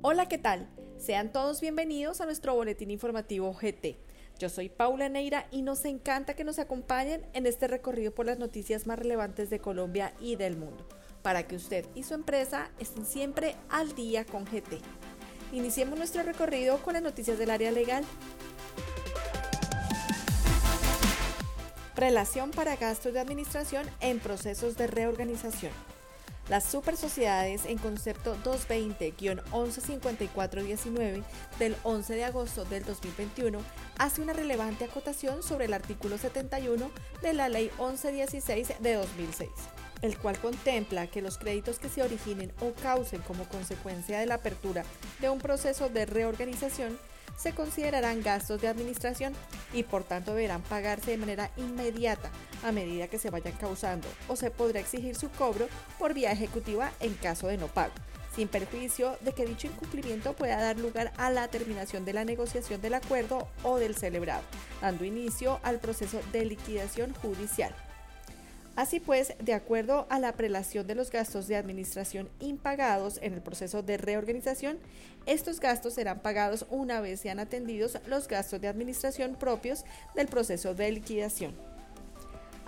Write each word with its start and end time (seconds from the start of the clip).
Hola, 0.00 0.28
¿qué 0.28 0.38
tal? 0.38 0.68
Sean 0.96 1.32
todos 1.32 1.60
bienvenidos 1.60 2.20
a 2.20 2.24
nuestro 2.24 2.54
boletín 2.54 2.92
informativo 2.92 3.52
GT. 3.52 3.98
Yo 4.38 4.48
soy 4.48 4.68
Paula 4.68 5.08
Neira 5.08 5.48
y 5.50 5.62
nos 5.62 5.84
encanta 5.84 6.34
que 6.34 6.44
nos 6.44 6.60
acompañen 6.60 7.26
en 7.32 7.46
este 7.46 7.66
recorrido 7.66 8.14
por 8.14 8.24
las 8.24 8.38
noticias 8.38 8.86
más 8.86 8.96
relevantes 8.96 9.50
de 9.50 9.58
Colombia 9.58 10.14
y 10.20 10.36
del 10.36 10.56
mundo, 10.56 10.86
para 11.22 11.48
que 11.48 11.56
usted 11.56 11.84
y 11.96 12.04
su 12.04 12.14
empresa 12.14 12.70
estén 12.78 13.06
siempre 13.06 13.56
al 13.70 13.96
día 13.96 14.24
con 14.24 14.44
GT. 14.44 14.78
Iniciemos 15.52 15.98
nuestro 15.98 16.22
recorrido 16.22 16.78
con 16.78 16.92
las 16.92 17.02
noticias 17.02 17.36
del 17.36 17.50
área 17.50 17.72
legal. 17.72 18.04
Relación 21.96 22.52
para 22.52 22.76
gastos 22.76 23.14
de 23.14 23.18
administración 23.18 23.84
en 23.98 24.20
procesos 24.20 24.76
de 24.76 24.86
reorganización. 24.86 25.72
Las 26.48 26.64
super 26.64 26.96
sociedades 26.96 27.66
en 27.66 27.76
concepto 27.76 28.34
220-115419 28.42 31.22
del 31.58 31.76
11 31.82 32.14
de 32.14 32.24
agosto 32.24 32.64
del 32.64 32.84
2021 32.84 33.58
hace 33.98 34.22
una 34.22 34.32
relevante 34.32 34.86
acotación 34.86 35.42
sobre 35.42 35.66
el 35.66 35.74
artículo 35.74 36.16
71 36.16 36.90
de 37.20 37.32
la 37.34 37.50
Ley 37.50 37.70
1116 37.78 38.80
de 38.80 38.94
2006 38.94 39.50
el 40.00 40.16
cual 40.16 40.38
contempla 40.38 41.08
que 41.08 41.22
los 41.22 41.38
créditos 41.38 41.80
que 41.80 41.88
se 41.88 42.02
originen 42.02 42.52
o 42.60 42.72
causen 42.72 43.20
como 43.22 43.48
consecuencia 43.48 44.20
de 44.20 44.26
la 44.26 44.36
apertura 44.36 44.84
de 45.20 45.28
un 45.28 45.40
proceso 45.40 45.88
de 45.88 46.06
reorganización 46.06 46.96
se 47.38 47.52
considerarán 47.52 48.22
gastos 48.22 48.60
de 48.60 48.68
administración 48.68 49.32
y 49.72 49.84
por 49.84 50.04
tanto 50.04 50.34
deberán 50.34 50.62
pagarse 50.62 51.12
de 51.12 51.18
manera 51.18 51.50
inmediata 51.56 52.30
a 52.64 52.72
medida 52.72 53.08
que 53.08 53.18
se 53.18 53.30
vayan 53.30 53.54
causando 53.54 54.08
o 54.26 54.36
se 54.36 54.50
podrá 54.50 54.80
exigir 54.80 55.14
su 55.14 55.30
cobro 55.30 55.68
por 55.98 56.12
vía 56.12 56.32
ejecutiva 56.32 56.90
en 57.00 57.14
caso 57.14 57.46
de 57.46 57.56
no 57.56 57.68
pago 57.68 57.94
sin 58.38 58.46
perjuicio 58.46 59.16
de 59.22 59.32
que 59.32 59.46
dicho 59.46 59.66
incumplimiento 59.66 60.32
pueda 60.32 60.60
dar 60.60 60.78
lugar 60.78 61.12
a 61.16 61.28
la 61.28 61.48
terminación 61.48 62.04
de 62.04 62.12
la 62.12 62.24
negociación 62.24 62.80
del 62.80 62.94
acuerdo 62.94 63.48
o 63.64 63.78
del 63.78 63.96
celebrado, 63.96 64.44
dando 64.80 65.04
inicio 65.04 65.58
al 65.64 65.80
proceso 65.80 66.20
de 66.30 66.44
liquidación 66.44 67.12
judicial. 67.14 67.74
Así 68.78 69.00
pues, 69.00 69.34
de 69.40 69.54
acuerdo 69.54 70.06
a 70.08 70.20
la 70.20 70.34
prelación 70.34 70.86
de 70.86 70.94
los 70.94 71.10
gastos 71.10 71.48
de 71.48 71.56
administración 71.56 72.28
impagados 72.38 73.18
en 73.22 73.34
el 73.34 73.42
proceso 73.42 73.82
de 73.82 73.96
reorganización, 73.96 74.78
estos 75.26 75.58
gastos 75.58 75.94
serán 75.94 76.20
pagados 76.20 76.64
una 76.70 77.00
vez 77.00 77.18
sean 77.18 77.40
atendidos 77.40 77.98
los 78.06 78.28
gastos 78.28 78.60
de 78.60 78.68
administración 78.68 79.34
propios 79.34 79.84
del 80.14 80.28
proceso 80.28 80.74
de 80.76 80.92
liquidación. 80.92 81.56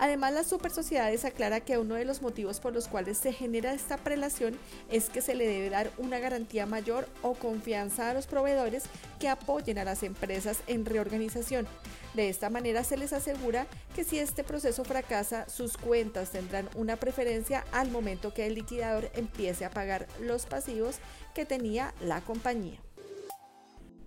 Además, 0.00 0.32
las 0.32 0.46
super 0.46 0.70
sociedades 0.70 1.26
aclara 1.26 1.60
que 1.60 1.76
uno 1.76 1.94
de 1.94 2.06
los 2.06 2.22
motivos 2.22 2.58
por 2.58 2.72
los 2.72 2.88
cuales 2.88 3.18
se 3.18 3.34
genera 3.34 3.74
esta 3.74 3.98
prelación 3.98 4.58
es 4.90 5.10
que 5.10 5.20
se 5.20 5.34
le 5.34 5.46
debe 5.46 5.68
dar 5.68 5.90
una 5.98 6.18
garantía 6.18 6.64
mayor 6.64 7.06
o 7.20 7.34
confianza 7.34 8.08
a 8.08 8.14
los 8.14 8.26
proveedores 8.26 8.84
que 9.18 9.28
apoyen 9.28 9.76
a 9.76 9.84
las 9.84 10.02
empresas 10.02 10.62
en 10.68 10.86
reorganización. 10.86 11.68
De 12.14 12.30
esta 12.30 12.48
manera 12.48 12.82
se 12.82 12.96
les 12.96 13.12
asegura 13.12 13.66
que 13.94 14.04
si 14.04 14.18
este 14.18 14.42
proceso 14.42 14.84
fracasa, 14.84 15.46
sus 15.50 15.76
cuentas 15.76 16.30
tendrán 16.30 16.70
una 16.76 16.96
preferencia 16.96 17.66
al 17.70 17.90
momento 17.90 18.32
que 18.32 18.46
el 18.46 18.54
liquidador 18.54 19.10
empiece 19.12 19.66
a 19.66 19.70
pagar 19.70 20.08
los 20.18 20.46
pasivos 20.46 20.96
que 21.34 21.44
tenía 21.44 21.92
la 22.00 22.22
compañía. 22.22 22.80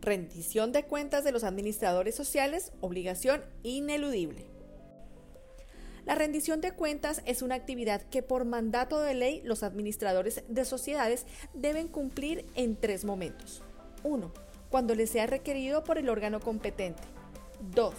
Rendición 0.01 0.71
de 0.71 0.85
cuentas 0.85 1.23
de 1.23 1.31
los 1.31 1.43
administradores 1.43 2.15
sociales, 2.15 2.71
obligación 2.81 3.45
ineludible. 3.61 4.52
La 6.05 6.15
rendición 6.15 6.59
de 6.59 6.73
cuentas 6.73 7.21
es 7.25 7.41
una 7.41 7.55
actividad 7.55 8.01
que 8.01 8.21
por 8.21 8.43
mandato 8.43 8.99
de 8.99 9.13
ley 9.13 9.41
los 9.45 9.63
administradores 9.63 10.43
de 10.49 10.65
sociedades 10.65 11.25
deben 11.53 11.87
cumplir 11.87 12.45
en 12.55 12.75
tres 12.75 13.05
momentos. 13.05 13.63
1. 14.03 14.31
Cuando 14.69 14.95
les 14.95 15.09
sea 15.09 15.27
requerido 15.27 15.83
por 15.85 15.97
el 15.97 16.09
órgano 16.09 16.41
competente. 16.41 17.03
2. 17.73 17.93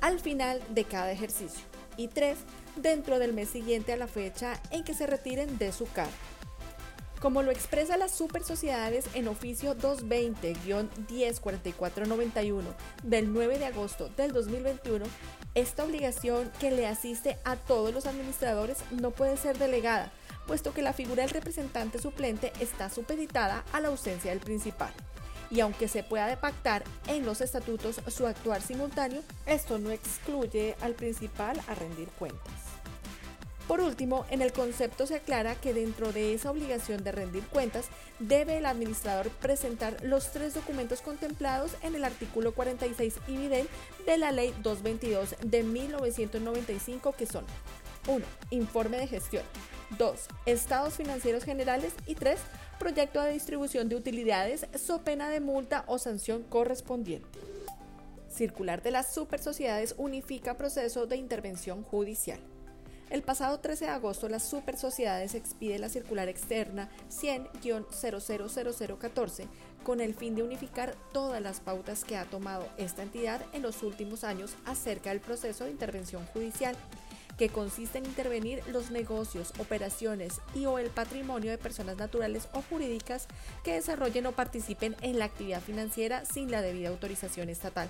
Al 0.00 0.20
final 0.20 0.62
de 0.70 0.84
cada 0.84 1.12
ejercicio. 1.12 1.62
Y 1.98 2.08
3. 2.08 2.38
Dentro 2.76 3.18
del 3.18 3.34
mes 3.34 3.50
siguiente 3.50 3.92
a 3.92 3.96
la 3.98 4.06
fecha 4.06 4.58
en 4.70 4.82
que 4.82 4.94
se 4.94 5.06
retiren 5.06 5.58
de 5.58 5.72
su 5.72 5.84
cargo. 5.92 6.12
Como 7.20 7.42
lo 7.42 7.50
expresa 7.50 7.98
las 7.98 8.12
super 8.12 8.42
sociedades 8.42 9.04
en 9.12 9.28
oficio 9.28 9.76
220-104491 9.76 12.62
del 13.02 13.30
9 13.30 13.58
de 13.58 13.66
agosto 13.66 14.08
del 14.16 14.32
2021, 14.32 15.04
esta 15.54 15.84
obligación 15.84 16.50
que 16.58 16.70
le 16.70 16.86
asiste 16.86 17.36
a 17.44 17.56
todos 17.56 17.92
los 17.92 18.06
administradores 18.06 18.78
no 18.90 19.10
puede 19.10 19.36
ser 19.36 19.58
delegada, 19.58 20.10
puesto 20.46 20.72
que 20.72 20.80
la 20.80 20.94
figura 20.94 21.22
del 21.22 21.34
representante 21.34 21.98
suplente 21.98 22.54
está 22.58 22.88
supeditada 22.88 23.66
a 23.74 23.80
la 23.80 23.88
ausencia 23.88 24.30
del 24.30 24.40
principal. 24.40 24.94
Y 25.50 25.60
aunque 25.60 25.88
se 25.88 26.02
pueda 26.02 26.40
pactar 26.40 26.84
en 27.06 27.26
los 27.26 27.42
estatutos 27.42 28.00
su 28.08 28.26
actuar 28.26 28.62
simultáneo, 28.62 29.20
esto 29.44 29.78
no 29.78 29.90
excluye 29.90 30.74
al 30.80 30.94
principal 30.94 31.60
a 31.68 31.74
rendir 31.74 32.08
cuentas. 32.18 32.59
Por 33.70 33.80
último, 33.82 34.26
en 34.30 34.42
el 34.42 34.52
concepto 34.52 35.06
se 35.06 35.14
aclara 35.14 35.54
que 35.54 35.72
dentro 35.72 36.12
de 36.12 36.34
esa 36.34 36.50
obligación 36.50 37.04
de 37.04 37.12
rendir 37.12 37.44
cuentas, 37.44 37.86
debe 38.18 38.58
el 38.58 38.66
administrador 38.66 39.28
presentar 39.28 39.96
los 40.02 40.32
tres 40.32 40.54
documentos 40.54 41.02
contemplados 41.02 41.76
en 41.84 41.94
el 41.94 42.02
artículo 42.02 42.52
46 42.52 43.20
ibidel 43.28 43.68
de 44.06 44.18
la 44.18 44.32
Ley 44.32 44.52
222 44.64 45.36
de 45.44 45.62
1995 45.62 47.12
que 47.12 47.26
son 47.26 47.44
1. 48.08 48.26
Informe 48.50 48.96
de 48.98 49.06
gestión. 49.06 49.44
2. 49.98 50.20
Estados 50.46 50.94
financieros 50.94 51.44
generales. 51.44 51.92
Y 52.08 52.16
3. 52.16 52.40
Proyecto 52.80 53.22
de 53.22 53.34
distribución 53.34 53.88
de 53.88 53.94
utilidades, 53.94 54.66
so 54.74 55.02
pena 55.02 55.30
de 55.30 55.38
multa 55.38 55.84
o 55.86 56.00
sanción 56.00 56.42
correspondiente. 56.42 57.38
Circular 58.28 58.82
de 58.82 58.90
las 58.90 59.14
super 59.14 59.38
sociedades 59.40 59.94
unifica 59.96 60.56
proceso 60.56 61.06
de 61.06 61.18
intervención 61.18 61.84
judicial. 61.84 62.40
El 63.10 63.22
pasado 63.22 63.58
13 63.58 63.86
de 63.86 63.90
agosto, 63.90 64.28
las 64.28 64.48
super 64.48 64.76
sociedades 64.76 65.34
expide 65.34 65.80
la 65.80 65.88
circular 65.88 66.28
externa 66.28 66.88
100-000014 67.10 69.48
con 69.82 70.00
el 70.00 70.14
fin 70.14 70.36
de 70.36 70.44
unificar 70.44 70.94
todas 71.12 71.42
las 71.42 71.58
pautas 71.58 72.04
que 72.04 72.16
ha 72.16 72.26
tomado 72.26 72.68
esta 72.78 73.02
entidad 73.02 73.44
en 73.52 73.62
los 73.62 73.82
últimos 73.82 74.22
años 74.22 74.54
acerca 74.64 75.10
del 75.10 75.18
proceso 75.18 75.64
de 75.64 75.72
intervención 75.72 76.24
judicial 76.26 76.76
que 77.36 77.48
consiste 77.48 77.98
en 77.98 78.06
intervenir 78.06 78.62
los 78.68 78.92
negocios, 78.92 79.54
operaciones 79.58 80.40
y 80.54 80.66
o 80.66 80.78
el 80.78 80.90
patrimonio 80.90 81.50
de 81.50 81.58
personas 81.58 81.96
naturales 81.96 82.48
o 82.52 82.62
jurídicas 82.62 83.26
que 83.64 83.72
desarrollen 83.72 84.26
o 84.26 84.32
participen 84.32 84.94
en 85.00 85.18
la 85.18 85.24
actividad 85.24 85.62
financiera 85.62 86.24
sin 86.26 86.48
la 86.50 86.62
debida 86.62 86.90
autorización 86.90 87.48
estatal 87.48 87.88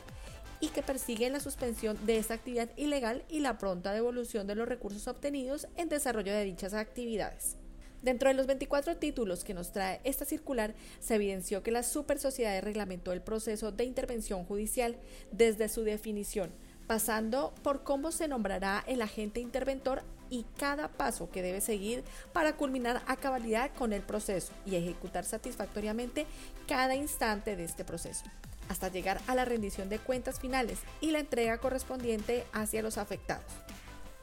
y 0.60 0.68
que 0.68 0.82
persiguen 0.82 1.32
la 1.32 1.40
suspensión 1.40 1.98
de 2.06 2.18
esta 2.18 2.34
actividad 2.34 2.70
ilegal 2.76 3.24
y 3.28 3.40
la 3.40 3.58
pronta 3.58 3.92
devolución 3.92 4.46
de 4.46 4.54
los 4.54 4.68
recursos 4.68 5.08
obtenidos 5.08 5.66
en 5.76 5.88
desarrollo 5.88 6.32
de 6.32 6.44
dichas 6.44 6.74
actividades. 6.74 7.56
Dentro 8.02 8.30
de 8.30 8.34
los 8.34 8.46
24 8.46 8.96
títulos 8.96 9.44
que 9.44 9.52
nos 9.52 9.72
trae 9.72 10.00
esta 10.04 10.24
circular, 10.24 10.74
se 11.00 11.16
evidenció 11.16 11.62
que 11.62 11.70
la 11.70 11.82
super 11.82 12.18
sociedad 12.18 12.62
reglamentó 12.62 13.12
el 13.12 13.20
proceso 13.20 13.72
de 13.72 13.84
intervención 13.84 14.44
judicial 14.44 14.96
desde 15.32 15.68
su 15.68 15.82
definición, 15.82 16.50
pasando 16.86 17.54
por 17.62 17.82
cómo 17.82 18.10
se 18.10 18.26
nombrará 18.26 18.82
el 18.86 19.02
agente 19.02 19.40
interventor 19.40 20.02
y 20.30 20.46
cada 20.58 20.88
paso 20.88 21.30
que 21.30 21.42
debe 21.42 21.60
seguir 21.60 22.02
para 22.32 22.56
culminar 22.56 23.02
a 23.06 23.16
cabalidad 23.16 23.70
con 23.74 23.92
el 23.92 24.00
proceso 24.00 24.52
y 24.64 24.76
ejecutar 24.76 25.24
satisfactoriamente 25.26 26.24
cada 26.66 26.94
instante 26.94 27.54
de 27.54 27.64
este 27.64 27.84
proceso 27.84 28.24
hasta 28.70 28.88
llegar 28.88 29.20
a 29.26 29.34
la 29.34 29.44
rendición 29.44 29.88
de 29.88 29.98
cuentas 29.98 30.38
finales 30.38 30.78
y 31.00 31.10
la 31.10 31.18
entrega 31.18 31.58
correspondiente 31.58 32.46
hacia 32.52 32.82
los 32.82 32.98
afectados. 32.98 33.44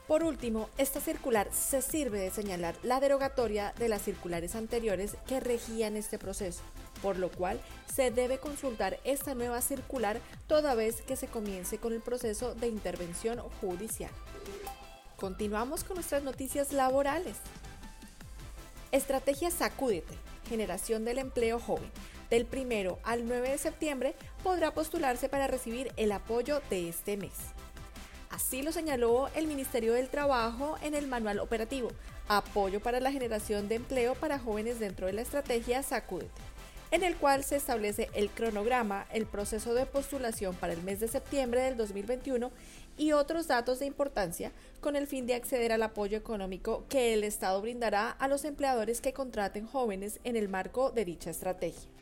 Por 0.07 0.23
último, 0.23 0.69
esta 0.77 1.01
circular 1.01 1.49
se 1.51 1.81
sirve 1.81 2.21
de 2.21 2.31
señalar 2.31 2.75
la 2.81 3.01
derogatoria 3.01 3.73
de 3.77 3.89
las 3.89 4.03
circulares 4.03 4.55
anteriores 4.55 5.17
que 5.27 5.41
regían 5.41 5.97
este 5.97 6.17
proceso, 6.17 6.61
por 7.01 7.17
lo 7.17 7.29
cual 7.29 7.59
se 7.93 8.09
debe 8.09 8.37
consultar 8.37 9.01
esta 9.03 9.35
nueva 9.35 9.59
circular 9.59 10.21
toda 10.47 10.75
vez 10.75 11.01
que 11.01 11.17
se 11.17 11.27
comience 11.27 11.77
con 11.77 11.91
el 11.91 11.99
proceso 11.99 12.55
de 12.55 12.69
intervención 12.69 13.39
judicial. 13.59 14.11
Continuamos 15.17 15.83
con 15.83 15.95
nuestras 15.95 16.23
noticias 16.23 16.71
laborales. 16.71 17.35
Estrategia 18.93 19.51
Sacúdete, 19.51 20.13
generación 20.47 21.03
del 21.03 21.17
empleo 21.17 21.59
joven. 21.59 21.91
Del 22.29 22.47
1 22.51 22.99
al 23.03 23.27
9 23.27 23.51
de 23.51 23.57
septiembre 23.57 24.15
podrá 24.43 24.73
postularse 24.73 25.29
para 25.29 25.47
recibir 25.47 25.91
el 25.95 26.11
apoyo 26.11 26.61
de 26.69 26.89
este 26.89 27.15
mes. 27.17 27.33
Así 28.29 28.61
lo 28.61 28.71
señaló 28.71 29.29
el 29.35 29.47
Ministerio 29.47 29.93
del 29.93 30.09
Trabajo 30.09 30.77
en 30.83 30.93
el 30.93 31.07
manual 31.07 31.39
operativo, 31.39 31.89
Apoyo 32.29 32.81
para 32.81 32.99
la 32.99 33.13
generación 33.13 33.69
de 33.69 33.75
empleo 33.75 34.13
para 34.13 34.37
jóvenes 34.37 34.79
dentro 34.79 35.07
de 35.07 35.13
la 35.13 35.21
estrategia 35.21 35.81
Sacúdete, 35.81 36.41
en 36.91 37.03
el 37.03 37.15
cual 37.15 37.45
se 37.45 37.55
establece 37.55 38.09
el 38.13 38.29
cronograma, 38.29 39.07
el 39.13 39.25
proceso 39.25 39.73
de 39.73 39.85
postulación 39.85 40.53
para 40.53 40.73
el 40.73 40.83
mes 40.83 40.99
de 40.99 41.07
septiembre 41.07 41.61
del 41.61 41.77
2021 41.77 42.51
y 42.97 43.13
otros 43.13 43.47
datos 43.47 43.79
de 43.79 43.85
importancia 43.85 44.51
con 44.81 44.97
el 44.97 45.07
fin 45.07 45.25
de 45.25 45.35
acceder 45.35 45.71
al 45.71 45.83
apoyo 45.83 46.17
económico 46.17 46.83
que 46.89 47.13
el 47.13 47.23
Estado 47.23 47.61
brindará 47.61 48.11
a 48.11 48.27
los 48.27 48.43
empleadores 48.43 48.99
que 48.99 49.13
contraten 49.13 49.65
jóvenes 49.65 50.19
en 50.25 50.35
el 50.35 50.49
marco 50.49 50.91
de 50.91 51.05
dicha 51.05 51.29
estrategia. 51.29 51.96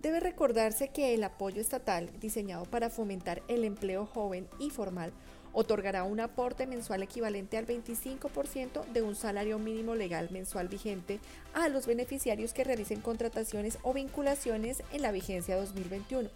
Debe 0.00 0.20
recordarse 0.20 0.88
que 0.88 1.12
el 1.14 1.24
apoyo 1.24 1.60
estatal, 1.60 2.08
diseñado 2.20 2.64
para 2.66 2.88
fomentar 2.88 3.42
el 3.48 3.64
empleo 3.64 4.06
joven 4.06 4.46
y 4.60 4.70
formal, 4.70 5.12
otorgará 5.52 6.04
un 6.04 6.20
aporte 6.20 6.68
mensual 6.68 7.02
equivalente 7.02 7.58
al 7.58 7.66
25% 7.66 8.84
de 8.92 9.02
un 9.02 9.16
salario 9.16 9.58
mínimo 9.58 9.96
legal 9.96 10.28
mensual 10.30 10.68
vigente 10.68 11.18
a 11.52 11.68
los 11.68 11.86
beneficiarios 11.86 12.52
que 12.52 12.62
realicen 12.62 13.00
contrataciones 13.00 13.78
o 13.82 13.92
vinculaciones 13.92 14.84
en 14.92 15.02
la 15.02 15.10
vigencia 15.10 15.56
2021 15.56 16.28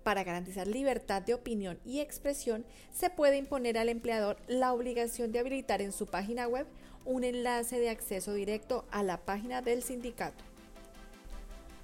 Para 0.04 0.26
garantizar 0.26 0.68
libertad 0.68 1.22
de 1.22 1.34
opinión 1.34 1.80
y 1.86 2.02
expresión, 2.02 2.66
se 2.94 3.10
puede 3.10 3.38
imponer 3.38 3.78
al 3.78 3.88
empleador 3.88 4.36
la 4.48 4.74
obligación 4.74 5.32
de 5.32 5.40
habilitar 5.40 5.82
en 5.82 5.94
su 5.94 6.08
página 6.08 6.46
web 6.46 6.68
un 7.06 7.24
enlace 7.24 7.80
de 7.80 7.90
acceso 7.90 8.34
directo 8.34 8.84
a 8.92 9.02
la 9.02 9.22
página 9.22 9.62
del 9.62 9.82
sindicato. 9.82 10.44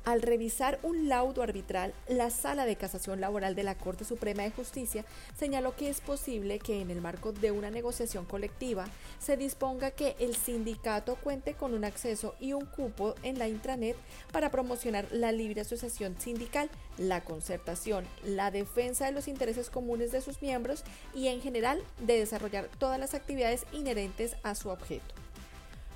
Al 0.03 0.23
revisar 0.23 0.79
un 0.81 1.09
laudo 1.09 1.43
arbitral, 1.43 1.93
la 2.07 2.31
Sala 2.31 2.65
de 2.65 2.75
Casación 2.75 3.21
Laboral 3.21 3.53
de 3.53 3.61
la 3.61 3.75
Corte 3.75 4.03
Suprema 4.03 4.41
de 4.41 4.49
Justicia 4.49 5.05
señaló 5.37 5.75
que 5.75 5.89
es 5.89 6.01
posible 6.01 6.57
que 6.57 6.81
en 6.81 6.89
el 6.89 7.01
marco 7.01 7.33
de 7.33 7.51
una 7.51 7.69
negociación 7.69 8.25
colectiva 8.25 8.85
se 9.19 9.37
disponga 9.37 9.91
que 9.91 10.15
el 10.17 10.35
sindicato 10.35 11.17
cuente 11.17 11.53
con 11.53 11.75
un 11.75 11.83
acceso 11.83 12.33
y 12.39 12.53
un 12.53 12.65
cupo 12.65 13.13
en 13.21 13.37
la 13.37 13.47
intranet 13.47 13.95
para 14.31 14.49
promocionar 14.49 15.05
la 15.11 15.31
libre 15.31 15.61
asociación 15.61 16.19
sindical, 16.19 16.71
la 16.97 17.23
concertación, 17.23 18.03
la 18.23 18.49
defensa 18.49 19.05
de 19.05 19.11
los 19.11 19.27
intereses 19.27 19.69
comunes 19.69 20.11
de 20.11 20.21
sus 20.21 20.41
miembros 20.41 20.83
y 21.13 21.27
en 21.27 21.41
general 21.41 21.79
de 21.99 22.17
desarrollar 22.17 22.69
todas 22.79 22.99
las 22.99 23.13
actividades 23.13 23.67
inherentes 23.71 24.35
a 24.41 24.55
su 24.55 24.69
objeto. 24.69 25.20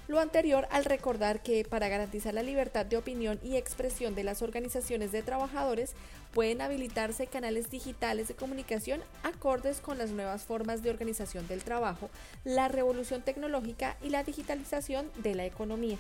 Lo 0.08 0.20
anterior 0.20 0.68
al 0.70 0.86
recordar 0.86 1.42
que 1.42 1.66
para 1.66 1.88
garantizar 1.88 2.34
la 2.36 2.44
libertad 2.44 2.86
de 2.86 2.98
opinión 2.98 3.40
y 3.42 3.56
expresión 3.56 4.14
de 4.14 4.24
las 4.24 4.44
organizaciones 4.44 5.12
de 5.12 5.24
trabajadores 5.24 5.94
pueden 6.32 6.62
habilitarse 6.62 7.26
canales 7.26 7.72
digitales 7.72 8.28
de 8.28 8.36
comunicación 8.36 9.02
acordes 9.24 9.82
con 9.82 9.98
las 9.98 10.12
nuevas 10.12 10.44
formas 10.44 10.84
de 10.84 10.92
organización 10.92 11.48
del 11.48 11.64
trabajo, 11.64 12.12
la 12.44 12.68
revolución 12.68 13.24
tecnológica 13.24 13.98
y 14.04 14.10
la 14.10 14.24
digitalización 14.24 15.10
de 15.24 15.34
la 15.34 15.46
economía. 15.46 15.98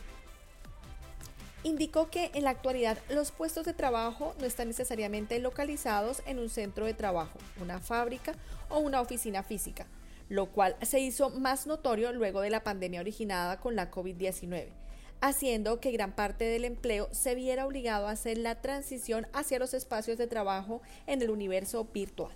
Indicó 1.64 2.12
que 2.12 2.30
en 2.36 2.44
la 2.44 2.52
actualidad 2.52 3.00
los 3.10 3.32
puestos 3.32 3.66
de 3.66 3.74
trabajo 3.74 4.36
no 4.40 4.46
están 4.46 4.68
necesariamente 4.68 5.40
localizados 5.40 6.22
en 6.28 6.38
un 6.38 6.50
centro 6.50 6.86
de 6.86 6.94
trabajo, 6.94 7.40
una 7.60 7.80
fábrica 7.80 8.34
o 8.70 8.78
una 8.78 9.02
oficina 9.02 9.42
física, 9.42 9.88
lo 10.30 10.52
cual 10.52 10.76
se 10.82 11.00
hizo 11.00 11.30
más 11.30 11.68
notorio 11.68 12.12
luego 12.14 12.42
de 12.42 12.50
la 12.50 12.64
pandemia 12.64 13.02
originada 13.02 13.60
con 13.60 13.76
la 13.76 13.92
COVID-19, 13.92 14.70
haciendo 15.22 15.80
que 15.80 15.92
gran 15.92 16.16
parte 16.16 16.46
del 16.46 16.66
empleo 16.66 17.10
se 17.12 17.36
viera 17.36 17.66
obligado 17.66 18.08
a 18.08 18.12
hacer 18.12 18.38
la 18.38 18.62
transición 18.62 19.28
hacia 19.34 19.60
los 19.60 19.74
espacios 19.74 20.18
de 20.18 20.28
trabajo 20.28 20.82
en 21.08 21.22
el 21.22 21.30
universo 21.30 21.86
virtual. 21.94 22.34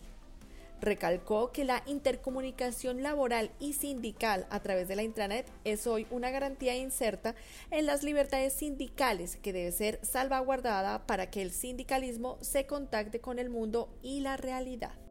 Recalcó 0.82 1.52
que 1.52 1.66
la 1.66 1.84
intercomunicación 1.88 3.04
laboral 3.04 3.52
y 3.60 3.74
sindical 3.74 4.48
a 4.50 4.62
través 4.62 4.88
de 4.88 4.96
la 4.96 5.04
intranet 5.04 5.46
es 5.66 5.86
hoy 5.88 6.08
una 6.10 6.32
garantía 6.32 6.78
inserta 6.78 7.36
en 7.70 7.86
las 7.86 8.04
libertades 8.04 8.54
sindicales 8.54 9.36
que 9.36 9.52
debe 9.52 9.74
ser 9.74 10.00
salvaguardada 10.04 11.06
para 11.06 11.30
que 11.30 11.42
el 11.42 11.52
sindicalismo 11.52 12.38
se 12.40 12.66
contacte 12.66 13.20
con 13.20 13.40
el 13.40 13.50
mundo 13.50 13.90
y 14.02 14.22
la 14.22 14.38
realidad. 14.38 15.09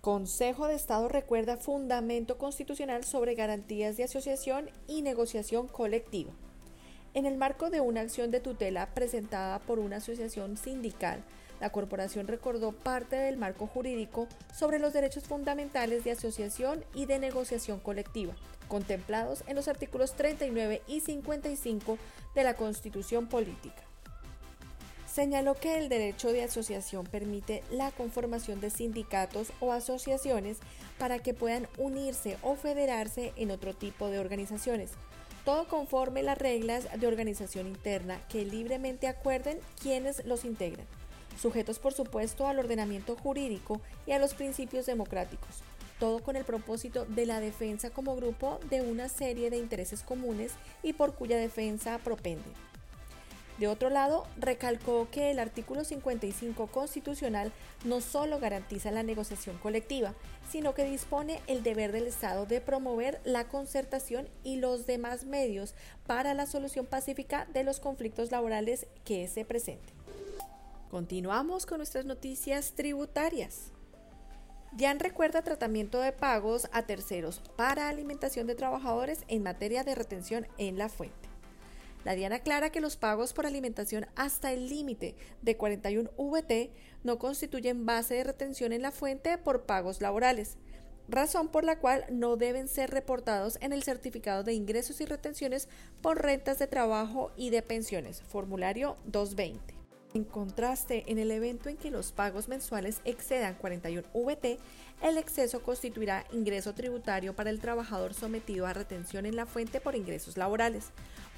Consejo 0.00 0.66
de 0.66 0.76
Estado 0.76 1.10
recuerda 1.10 1.58
fundamento 1.58 2.38
constitucional 2.38 3.04
sobre 3.04 3.34
garantías 3.34 3.98
de 3.98 4.04
asociación 4.04 4.70
y 4.88 5.02
negociación 5.02 5.68
colectiva. 5.68 6.32
En 7.12 7.26
el 7.26 7.36
marco 7.36 7.68
de 7.68 7.82
una 7.82 8.00
acción 8.00 8.30
de 8.30 8.40
tutela 8.40 8.94
presentada 8.94 9.58
por 9.58 9.78
una 9.78 9.96
asociación 9.96 10.56
sindical, 10.56 11.22
la 11.60 11.68
corporación 11.68 12.28
recordó 12.28 12.72
parte 12.72 13.16
del 13.16 13.36
marco 13.36 13.66
jurídico 13.66 14.26
sobre 14.58 14.78
los 14.78 14.94
derechos 14.94 15.24
fundamentales 15.24 16.02
de 16.02 16.12
asociación 16.12 16.82
y 16.94 17.04
de 17.04 17.18
negociación 17.18 17.78
colectiva, 17.78 18.34
contemplados 18.68 19.44
en 19.48 19.56
los 19.56 19.68
artículos 19.68 20.14
39 20.14 20.80
y 20.86 21.00
55 21.00 21.98
de 22.34 22.44
la 22.44 22.54
Constitución 22.54 23.28
Política 23.28 23.89
señaló 25.12 25.54
que 25.54 25.76
el 25.76 25.88
derecho 25.88 26.32
de 26.32 26.44
asociación 26.44 27.04
permite 27.04 27.62
la 27.70 27.90
conformación 27.90 28.60
de 28.60 28.70
sindicatos 28.70 29.52
o 29.60 29.72
asociaciones 29.72 30.58
para 30.98 31.18
que 31.18 31.34
puedan 31.34 31.66
unirse 31.78 32.38
o 32.42 32.54
federarse 32.54 33.32
en 33.36 33.50
otro 33.50 33.74
tipo 33.74 34.08
de 34.08 34.20
organizaciones, 34.20 34.90
todo 35.44 35.66
conforme 35.66 36.22
las 36.22 36.38
reglas 36.38 36.86
de 36.98 37.06
organización 37.06 37.66
interna 37.66 38.20
que 38.28 38.44
libremente 38.44 39.08
acuerden 39.08 39.58
quienes 39.82 40.24
los 40.26 40.44
integran, 40.44 40.86
sujetos 41.40 41.78
por 41.78 41.92
supuesto 41.92 42.46
al 42.46 42.60
ordenamiento 42.60 43.16
jurídico 43.16 43.80
y 44.06 44.12
a 44.12 44.18
los 44.20 44.34
principios 44.34 44.86
democráticos, 44.86 45.62
todo 45.98 46.20
con 46.20 46.36
el 46.36 46.44
propósito 46.44 47.04
de 47.04 47.26
la 47.26 47.40
defensa 47.40 47.90
como 47.90 48.14
grupo 48.14 48.60
de 48.70 48.82
una 48.82 49.08
serie 49.08 49.50
de 49.50 49.56
intereses 49.56 50.02
comunes 50.02 50.52
y 50.84 50.92
por 50.92 51.14
cuya 51.14 51.36
defensa 51.36 51.98
propenden. 51.98 52.69
De 53.60 53.68
otro 53.68 53.90
lado, 53.90 54.26
recalcó 54.38 55.08
que 55.10 55.30
el 55.30 55.38
artículo 55.38 55.84
55 55.84 56.68
constitucional 56.68 57.52
no 57.84 58.00
solo 58.00 58.40
garantiza 58.40 58.90
la 58.90 59.02
negociación 59.02 59.58
colectiva, 59.58 60.14
sino 60.50 60.72
que 60.72 60.84
dispone 60.84 61.42
el 61.46 61.62
deber 61.62 61.92
del 61.92 62.06
Estado 62.06 62.46
de 62.46 62.62
promover 62.62 63.20
la 63.22 63.48
concertación 63.48 64.30
y 64.44 64.56
los 64.56 64.86
demás 64.86 65.26
medios 65.26 65.74
para 66.06 66.32
la 66.32 66.46
solución 66.46 66.86
pacífica 66.86 67.46
de 67.52 67.62
los 67.62 67.80
conflictos 67.80 68.30
laborales 68.30 68.86
que 69.04 69.28
se 69.28 69.44
presenten. 69.44 69.94
Continuamos 70.90 71.66
con 71.66 71.76
nuestras 71.76 72.06
noticias 72.06 72.72
tributarias. 72.72 73.72
DIAN 74.72 75.00
recuerda 75.00 75.42
tratamiento 75.42 76.00
de 76.00 76.12
pagos 76.12 76.66
a 76.72 76.86
terceros 76.86 77.42
para 77.56 77.90
alimentación 77.90 78.46
de 78.46 78.54
trabajadores 78.54 79.18
en 79.28 79.42
materia 79.42 79.84
de 79.84 79.94
retención 79.94 80.48
en 80.56 80.78
la 80.78 80.88
fuente. 80.88 81.29
La 82.04 82.14
DIAN 82.14 82.32
aclara 82.32 82.70
que 82.70 82.80
los 82.80 82.96
pagos 82.96 83.32
por 83.32 83.46
alimentación 83.46 84.06
hasta 84.16 84.52
el 84.52 84.68
límite 84.68 85.16
de 85.42 85.56
41 85.56 86.10
VT 86.16 86.70
no 87.04 87.18
constituyen 87.18 87.84
base 87.84 88.14
de 88.14 88.24
retención 88.24 88.72
en 88.72 88.82
la 88.82 88.90
fuente 88.90 89.36
por 89.36 89.64
pagos 89.64 90.00
laborales, 90.00 90.56
razón 91.08 91.48
por 91.48 91.64
la 91.64 91.78
cual 91.78 92.04
no 92.10 92.36
deben 92.36 92.68
ser 92.68 92.90
reportados 92.90 93.58
en 93.60 93.72
el 93.72 93.82
certificado 93.82 94.44
de 94.44 94.54
ingresos 94.54 95.00
y 95.00 95.06
retenciones 95.06 95.68
por 96.00 96.22
rentas 96.22 96.58
de 96.58 96.66
trabajo 96.66 97.32
y 97.36 97.50
de 97.50 97.62
pensiones, 97.62 98.22
formulario 98.22 98.96
220. 99.06 99.79
En 100.12 100.24
contraste, 100.24 101.04
en 101.06 101.18
el 101.18 101.30
evento 101.30 101.68
en 101.68 101.76
que 101.76 101.92
los 101.92 102.10
pagos 102.10 102.48
mensuales 102.48 103.00
excedan 103.04 103.54
41 103.54 104.08
VT, 104.12 104.58
el 105.02 105.18
exceso 105.18 105.62
constituirá 105.62 106.26
ingreso 106.32 106.74
tributario 106.74 107.34
para 107.34 107.50
el 107.50 107.60
trabajador 107.60 108.12
sometido 108.12 108.66
a 108.66 108.72
retención 108.72 109.24
en 109.24 109.36
la 109.36 109.46
fuente 109.46 109.80
por 109.80 109.94
ingresos 109.94 110.36
laborales, 110.36 110.86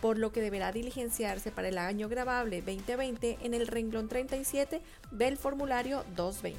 por 0.01 0.17
lo 0.17 0.33
que 0.33 0.41
deberá 0.41 0.73
diligenciarse 0.73 1.53
para 1.53 1.69
el 1.69 1.77
año 1.77 2.09
grabable 2.09 2.63
2020 2.63 3.39
en 3.43 3.53
el 3.53 3.67
renglón 3.67 4.09
37 4.09 4.81
del 5.11 5.37
formulario 5.37 6.05
220. 6.17 6.59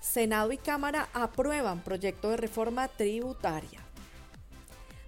Senado 0.00 0.50
y 0.50 0.56
Cámara 0.56 1.08
aprueban 1.12 1.84
proyecto 1.84 2.30
de 2.30 2.36
reforma 2.36 2.88
tributaria. 2.88 3.80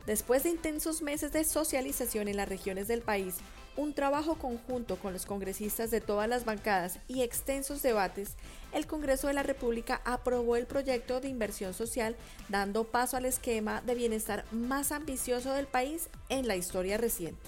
Después 0.06 0.44
de 0.44 0.50
intensos 0.50 1.02
meses 1.02 1.32
de 1.32 1.44
socialización 1.44 2.28
en 2.28 2.36
las 2.36 2.48
regiones 2.48 2.88
del 2.88 3.02
país, 3.02 3.36
un 3.76 3.94
trabajo 3.94 4.36
conjunto 4.36 4.96
con 4.96 5.12
los 5.12 5.26
congresistas 5.26 5.90
de 5.90 6.00
todas 6.00 6.28
las 6.28 6.44
bancadas 6.44 6.98
y 7.08 7.22
extensos 7.22 7.82
debates, 7.82 8.36
el 8.72 8.86
Congreso 8.86 9.28
de 9.28 9.34
la 9.34 9.42
República 9.42 10.02
aprobó 10.04 10.56
el 10.56 10.66
proyecto 10.66 11.20
de 11.20 11.28
inversión 11.28 11.72
social, 11.74 12.16
dando 12.48 12.84
paso 12.84 13.16
al 13.16 13.24
esquema 13.24 13.80
de 13.82 13.94
bienestar 13.94 14.44
más 14.50 14.92
ambicioso 14.92 15.52
del 15.52 15.66
país 15.66 16.08
en 16.28 16.46
la 16.46 16.56
historia 16.56 16.98
reciente. 16.98 17.40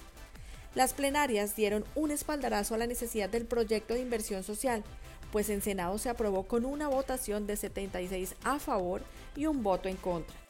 Las 0.73 0.93
plenarias 0.93 1.55
dieron 1.55 1.85
un 1.95 2.11
espaldarazo 2.11 2.75
a 2.75 2.77
la 2.77 2.87
necesidad 2.87 3.29
del 3.29 3.45
proyecto 3.45 3.93
de 3.93 4.01
inversión 4.01 4.43
social, 4.43 4.83
pues 5.31 5.49
en 5.49 5.61
Senado 5.61 5.97
se 5.97 6.09
aprobó 6.09 6.43
con 6.43 6.65
una 6.65 6.87
votación 6.87 7.47
de 7.47 7.55
76 7.55 8.35
a 8.43 8.59
favor 8.59 9.01
y 9.35 9.45
un 9.45 9.63
voto 9.63 9.89
en 9.89 9.97
contra 9.97 10.44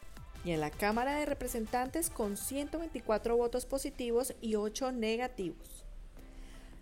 y 0.46 0.52
en 0.52 0.62
la 0.62 0.70
Cámara 0.70 1.20
de 1.20 1.26
Representantes 1.26 2.12
con 2.12 2.38
124 2.38 3.36
votos 3.36 3.66
positivos 3.66 4.36
y 4.42 4.56
8 4.56 4.92
negativos. 4.92 5.84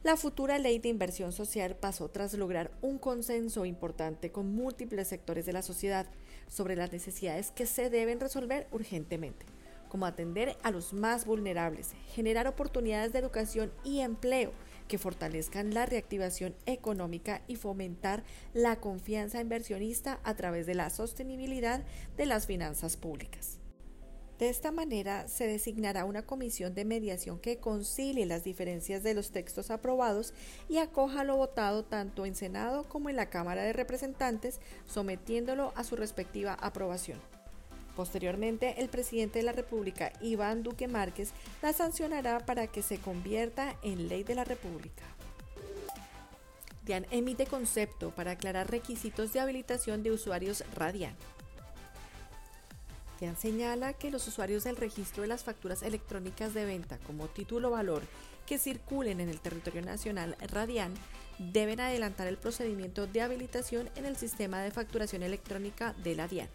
La 0.04 0.18
futura 0.18 0.60
ley 0.60 0.80
de 0.80 0.90
inversión 0.90 1.32
social 1.32 1.78
pasó 1.78 2.10
tras 2.10 2.34
lograr 2.34 2.72
un 2.82 3.00
consenso 3.00 3.64
importante 3.64 4.34
con 4.34 4.54
múltiples 4.54 5.08
sectores 5.08 5.46
de 5.46 5.54
la 5.54 5.62
sociedad 5.62 6.08
sobre 6.50 6.76
las 6.76 6.92
necesidades 6.92 7.52
que 7.52 7.66
se 7.66 7.90
deben 7.90 8.20
resolver 8.20 8.68
urgentemente, 8.72 9.46
como 9.88 10.06
atender 10.06 10.58
a 10.62 10.72
los 10.72 10.92
más 10.92 11.26
vulnerables, 11.26 11.94
generar 12.14 12.48
oportunidades 12.48 13.14
de 13.14 13.20
educación 13.20 13.72
y 13.86 14.02
empleo 14.02 14.52
que 14.94 15.00
fortalezcan 15.00 15.74
la 15.74 15.88
reactivación 15.88 16.56
económica 16.68 17.42
y 17.48 17.56
fomentar 17.56 18.24
la 18.54 18.76
confianza 18.76 19.42
inversionista 19.42 20.20
a 20.24 20.36
través 20.36 20.68
de 20.68 20.76
la 20.76 20.92
sostenibilidad 20.92 21.84
de 22.16 22.28
las 22.28 22.46
finanzas 22.46 22.96
públicas. 22.96 23.58
De 24.38 24.50
esta 24.50 24.72
manera 24.72 25.28
se 25.28 25.48
designará 25.48 26.06
una 26.06 26.28
comisión 26.28 26.76
de 26.76 26.86
mediación 26.86 27.40
que 27.40 27.58
concilie 27.58 28.28
las 28.28 28.44
diferencias 28.44 29.02
de 29.02 29.16
los 29.16 29.32
textos 29.32 29.72
aprobados 29.72 30.36
y 30.70 30.78
acoja 30.78 31.24
lo 31.24 31.38
votado 31.38 31.84
tanto 31.84 32.28
en 32.28 32.36
Senado 32.36 32.84
como 32.88 33.10
en 33.10 33.16
la 33.16 33.32
Cámara 33.32 33.64
de 33.64 33.74
Representantes, 33.74 34.62
sometiéndolo 34.86 35.74
a 35.76 35.84
su 35.84 35.96
respectiva 35.96 36.54
aprobación. 36.54 37.20
Posteriormente, 37.96 38.82
el 38.82 38.90
presidente 38.90 39.40
de 39.40 39.46
la 39.46 39.52
República, 39.52 40.12
Iván 40.22 40.64
Duque 40.64 40.88
Márquez, 40.88 41.32
la 41.62 41.74
sancionará 41.74 42.40
para 42.40 42.68
que 42.68 42.82
se 42.82 42.98
convierta 42.98 43.76
en 43.84 44.08
ley 44.08 44.24
de 44.24 44.36
la 44.36 44.44
República. 44.44 45.04
DIAN 46.86 47.06
emite 47.12 47.46
concepto 47.46 48.12
para 48.12 48.32
aclarar 48.32 48.70
requisitos 48.70 49.32
de 49.32 49.40
habilitación 49.40 50.04
de 50.04 50.12
usuarios 50.12 50.64
Radian 50.76 51.16
señala 53.38 53.94
que 53.94 54.12
los 54.12 54.28
usuarios 54.28 54.66
del 54.66 54.76
registro 54.76 55.22
de 55.22 55.30
las 55.30 55.44
facturas 55.44 55.82
electrónicas 55.82 56.54
de 56.54 56.66
venta 56.66 56.98
como 57.00 57.28
título 57.28 57.72
valor 57.72 58.02
que 58.46 58.58
circulen 58.58 59.22
en 59.22 59.30
el 59.30 59.40
territorio 59.40 59.82
nacional 59.82 60.36
Radian 60.52 60.94
deben 61.40 61.80
adelantar 61.80 62.28
el 62.28 62.38
procedimiento 62.38 63.08
de 63.08 63.22
habilitación 63.22 63.90
en 63.96 64.06
el 64.06 64.18
sistema 64.18 64.62
de 64.62 64.72
facturación 64.72 65.24
electrónica 65.24 65.94
de 66.04 66.16
la 66.16 66.28
DIAN, 66.28 66.50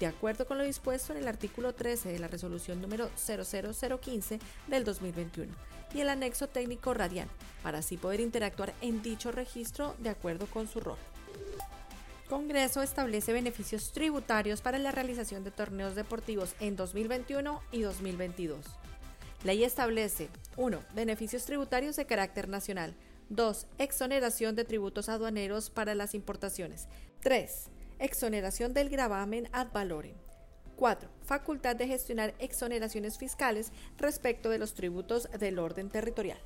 de 0.00 0.06
acuerdo 0.06 0.46
con 0.46 0.58
lo 0.58 0.64
dispuesto 0.64 1.12
en 1.12 1.18
el 1.18 1.28
artículo 1.28 1.74
13 1.74 2.12
de 2.12 2.18
la 2.18 2.28
resolución 2.28 2.80
número 2.80 3.10
00015 3.16 4.38
del 4.68 4.84
2021 4.84 5.52
y 5.94 6.00
el 6.00 6.08
anexo 6.08 6.48
técnico 6.48 6.94
Radian, 6.94 7.28
para 7.62 7.78
así 7.78 7.96
poder 7.96 8.20
interactuar 8.20 8.74
en 8.80 9.02
dicho 9.02 9.32
registro 9.32 9.94
de 9.98 10.10
acuerdo 10.10 10.46
con 10.46 10.68
su 10.68 10.80
rol. 10.80 10.98
Congreso 12.28 12.82
establece 12.82 13.32
beneficios 13.32 13.92
tributarios 13.92 14.60
para 14.60 14.78
la 14.78 14.92
realización 14.92 15.44
de 15.44 15.50
torneos 15.50 15.94
deportivos 15.94 16.54
en 16.60 16.76
2021 16.76 17.62
y 17.72 17.80
2022. 17.80 18.66
Ley 19.44 19.64
establece 19.64 20.28
1. 20.56 20.78
Beneficios 20.94 21.46
tributarios 21.46 21.96
de 21.96 22.04
carácter 22.04 22.48
nacional. 22.48 22.94
2. 23.30 23.66
Exoneración 23.78 24.56
de 24.56 24.64
tributos 24.64 25.08
aduaneros 25.08 25.70
para 25.70 25.94
las 25.94 26.14
importaciones. 26.14 26.86
3. 27.20 27.68
Exoneración 27.98 28.72
del 28.74 28.88
gravamen 28.88 29.48
ad 29.52 29.68
valorem. 29.72 30.14
4. 30.76 31.08
Facultad 31.24 31.76
de 31.76 31.88
gestionar 31.88 32.34
exoneraciones 32.38 33.18
fiscales 33.18 33.72
respecto 33.98 34.48
de 34.50 34.58
los 34.58 34.74
tributos 34.74 35.28
del 35.38 35.58
orden 35.58 35.90
territorial. 35.90 36.38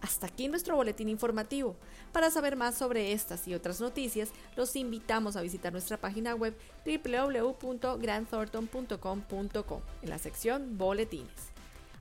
Hasta 0.00 0.26
aquí 0.26 0.48
nuestro 0.48 0.76
boletín 0.76 1.08
informativo. 1.08 1.76
Para 2.12 2.30
saber 2.30 2.56
más 2.56 2.76
sobre 2.76 3.12
estas 3.12 3.48
y 3.48 3.54
otras 3.54 3.80
noticias, 3.80 4.28
los 4.54 4.76
invitamos 4.76 5.34
a 5.34 5.40
visitar 5.40 5.72
nuestra 5.72 5.96
página 5.96 6.34
web 6.34 6.54
www.grandthornton.com.co 6.84 9.82
en 10.02 10.10
la 10.10 10.18
sección 10.18 10.76
Boletines. 10.76 11.54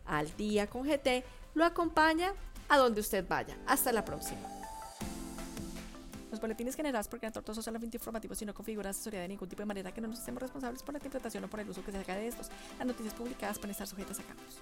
Al 0.06 0.36
día 0.36 0.68
con 0.68 0.84
GT 0.84 1.24
lo 1.56 1.64
acompaña 1.64 2.34
a 2.68 2.78
donde 2.78 3.00
usted 3.00 3.26
vaya. 3.28 3.58
Hasta 3.66 3.94
la 3.94 4.04
próxima. 4.04 4.63
Los 6.34 6.42
boletines 6.42 6.76
generados 6.76 7.08
por 7.08 7.20
Gran 7.20 7.32
Thornton 7.32 7.54
son 7.54 7.64
solamente 7.64 7.96
informativos 7.96 8.42
y 8.42 8.46
no 8.48 8.56
configuran 8.56 8.90
asesoría 8.90 9.22
de 9.22 9.28
ningún 9.28 9.48
tipo 9.48 9.62
de 9.62 9.68
manera 9.68 9.92
que 9.92 10.02
no 10.02 10.08
nos 10.08 10.20
hacemos 10.20 10.42
responsables 10.42 10.82
por 10.82 10.96
la 10.96 10.98
interpretación 10.98 11.44
o 11.44 11.48
por 11.48 11.60
el 11.60 11.70
uso 11.70 11.86
que 11.86 11.92
se 11.92 12.00
haga 12.00 12.16
de 12.16 12.28
estos. 12.28 12.50
Las 12.80 12.88
noticias 12.88 13.14
publicadas 13.14 13.60
pueden 13.60 13.70
estar 13.70 13.86
sujetas 13.86 14.20
a 14.20 14.24
cambios. 14.24 14.58